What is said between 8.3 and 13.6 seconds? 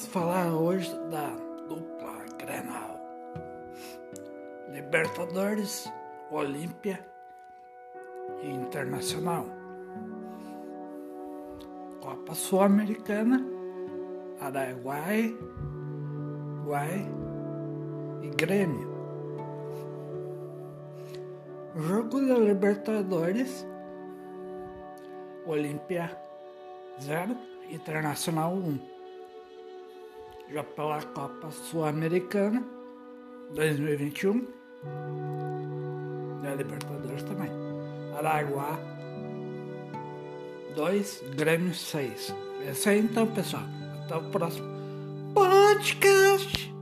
e Internacional. Copa Sul-Americana,